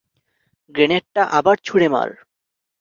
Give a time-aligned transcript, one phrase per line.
[0.75, 2.09] গ্রেনেডটা আবার ছুঁড়ে মার!